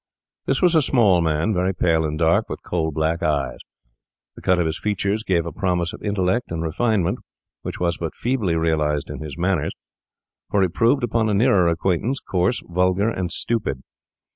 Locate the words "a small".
0.73-1.21